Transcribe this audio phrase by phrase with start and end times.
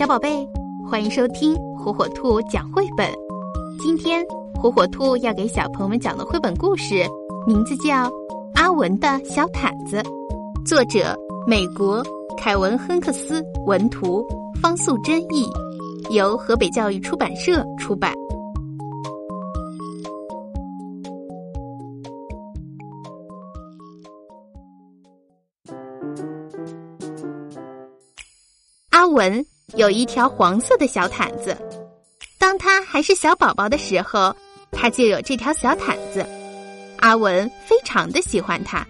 [0.00, 0.48] 小宝贝，
[0.88, 3.06] 欢迎收听火火兔讲绘本。
[3.78, 7.06] 今天火火兔要给小朋友们讲的绘本故事，
[7.46, 8.08] 名字叫
[8.54, 9.98] 《阿文的小毯子》，
[10.64, 11.14] 作者
[11.46, 12.02] 美国
[12.34, 14.26] 凯文·亨克斯，文图
[14.62, 15.46] 方素珍译，
[16.08, 18.14] 由河北教育出版社出版。
[28.88, 29.44] 阿文
[29.76, 31.56] 有一条黄色的小毯子，
[32.38, 34.34] 当他还是小宝宝的时候，
[34.72, 36.24] 他就有这条小毯子。
[36.98, 38.86] 阿文非常的喜欢它，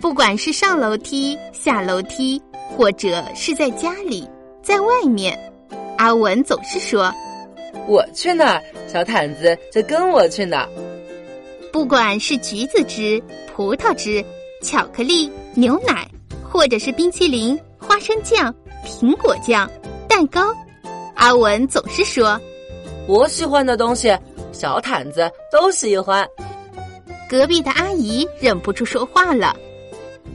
[0.00, 4.28] 不管是上楼梯、下楼梯，或者是在家里、
[4.62, 5.38] 在外面，
[5.96, 7.12] 阿文总是说
[7.88, 10.68] ：“我去哪儿，小毯子就跟我去哪儿。”
[11.72, 13.22] 不管是橘子汁、
[13.54, 14.22] 葡萄汁、
[14.60, 16.06] 巧克力、牛奶，
[16.42, 18.54] 或者是冰淇淋、花生酱。
[18.82, 19.70] 苹果酱、
[20.10, 20.52] 蛋糕，
[21.14, 22.38] 阿文总是说
[23.06, 24.12] ：“我喜欢的东西，
[24.50, 26.26] 小毯子都喜欢。”
[27.30, 29.54] 隔壁的阿姨忍不住说话了：“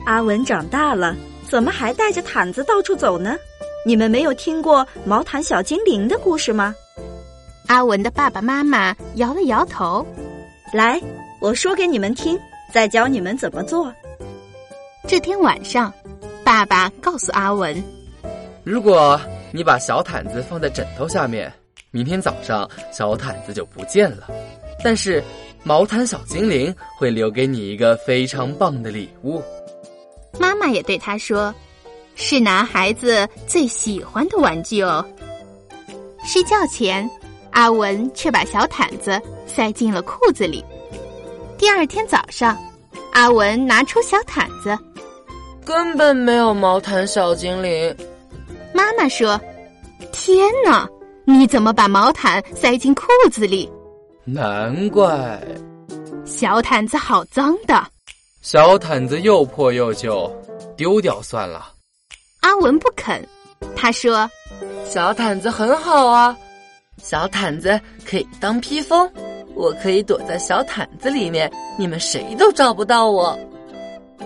[0.06, 1.14] 阿文长大了，
[1.46, 3.36] 怎么还带着毯子到处走呢？
[3.84, 6.74] 你们没有听过毛毯小精灵的故事吗？”
[7.68, 10.04] 阿文的爸爸妈妈摇了摇头
[10.72, 10.98] ：“来，
[11.38, 12.40] 我说给你们听，
[12.72, 13.92] 再教你们怎么做。”
[15.06, 15.92] 这天晚上，
[16.42, 17.84] 爸爸告诉阿文。
[18.64, 19.20] 如果
[19.52, 21.52] 你把小毯子放在枕头下面，
[21.90, 24.28] 明天早上小毯子就不见了。
[24.84, 25.22] 但是
[25.62, 29.42] 毛毯小精灵会留给你一个非常棒的礼物。
[30.38, 31.54] 妈妈也对他说
[32.14, 35.04] ：“是男孩子最喜欢的玩具哦。”
[36.24, 37.08] 睡觉前，
[37.52, 40.62] 阿文却把小毯子塞进了裤子里。
[41.56, 42.56] 第二天早上，
[43.12, 44.76] 阿文拿出小毯子，
[45.64, 47.96] 根本没有毛毯小精灵。
[48.76, 49.40] 妈妈说
[50.12, 50.86] ：“天哪，
[51.24, 53.66] 你怎么把毛毯塞进裤子里？
[54.22, 55.40] 难怪，
[56.26, 57.82] 小毯子好脏的。
[58.42, 60.30] 小毯子又破又旧，
[60.76, 61.72] 丢掉算了。”
[62.42, 63.26] 阿文不肯，
[63.74, 64.30] 他说
[64.86, 66.36] ：“小毯子很好啊，
[67.02, 69.10] 小毯子可以当披风，
[69.54, 73.36] 我可以躲在小毯子里面，你们谁都找不到我。”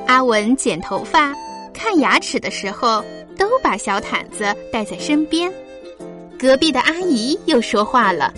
[0.08, 1.32] 阿文剪头发、
[1.80, 3.02] 看牙齿的时候。
[3.41, 5.50] 都把小毯子带在身边。
[6.38, 8.34] 隔壁的阿姨又说话了：“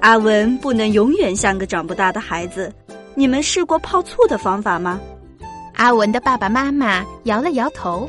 [0.00, 2.72] 阿文不能永远像个长不大的孩子。
[3.14, 4.98] 你们试过泡醋的方法吗？”
[5.76, 8.08] 阿文的爸爸妈妈摇了摇头。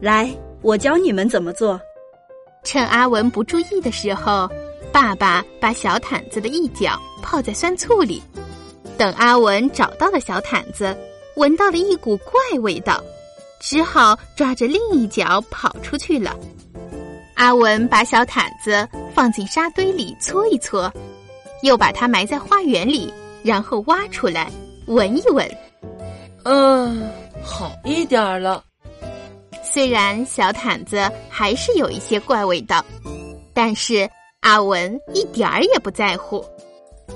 [0.00, 0.32] 来，
[0.62, 1.80] 我教你们怎么做。
[2.62, 4.48] 趁阿文不注意的时候，
[4.92, 8.22] 爸爸把小毯子的一角泡在酸醋里。
[8.96, 10.96] 等阿文找到了小毯子，
[11.34, 13.02] 闻到了一股怪味道。
[13.60, 16.36] 只好抓着另一脚跑出去了。
[17.34, 20.92] 阿文把小毯子放进沙堆里搓一搓，
[21.62, 24.50] 又把它埋在花园里，然后挖出来
[24.86, 25.48] 闻一闻。
[26.44, 27.08] 嗯，
[27.42, 28.64] 好一点儿了。
[29.62, 32.84] 虽然小毯子还是有一些怪味道，
[33.54, 34.08] 但是
[34.40, 36.44] 阿文一点儿也不在乎。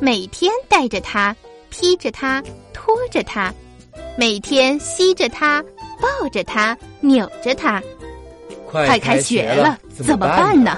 [0.00, 1.34] 每天带着它，
[1.70, 2.42] 披着它，
[2.72, 3.52] 拖着它，
[4.16, 5.64] 每天吸着它。
[6.02, 7.80] 抱着他，扭着他，
[8.68, 10.76] 快开学了，怎么办呢？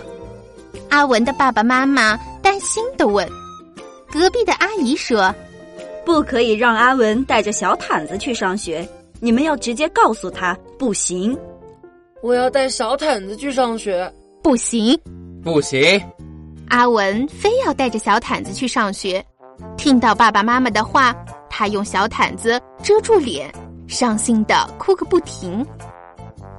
[0.91, 3.27] 阿文的爸爸妈妈担心的问。
[4.13, 5.35] 隔壁的阿姨说
[6.05, 8.87] ：“不可以让阿文带着小毯子去上学，
[9.19, 11.37] 你们要直接告诉他不行。”
[12.23, 14.13] 我要带小毯子去上学，
[14.43, 14.97] 不行，
[15.43, 16.01] 不行。
[16.69, 19.25] 阿文非要带着小毯子去上学。
[19.77, 21.15] 听到爸爸妈妈的话，
[21.51, 23.53] 他用小毯子遮住脸。
[23.95, 25.65] 伤心的哭个不停，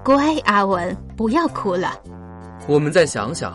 [0.05, 1.99] 乖阿文，不要哭了。
[2.65, 3.53] 我们再想想。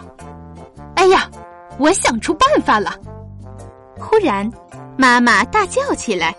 [0.97, 1.31] 哎呀，
[1.79, 2.93] 我想出办法了！
[3.99, 4.53] 忽然，
[4.99, 6.37] 妈妈大叫起来。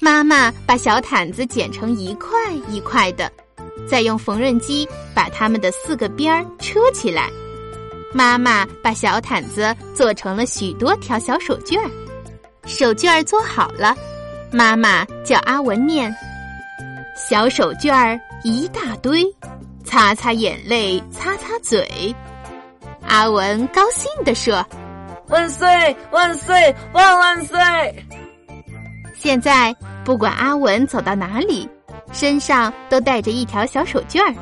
[0.00, 2.30] 妈妈把小毯子剪成一块
[2.68, 3.28] 一块的，
[3.90, 7.28] 再用缝纫机把它们的四个边儿车起来。
[8.14, 11.90] 妈妈把小毯子做成了许多条小手绢儿。
[12.66, 13.96] 手绢儿做好了，
[14.52, 16.14] 妈妈叫阿文念。
[17.28, 19.24] 小手绢儿一大堆，
[19.84, 22.14] 擦擦眼泪，擦擦嘴。
[23.06, 24.64] 阿文高兴地说
[25.30, 27.58] ：“万岁，万岁，万万岁！”
[29.14, 29.74] 现在
[30.04, 31.68] 不管阿文走到哪里，
[32.12, 34.34] 身上都带着一条小手绢儿。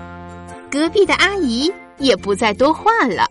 [0.71, 3.29] 隔壁的阿姨也不再多话了。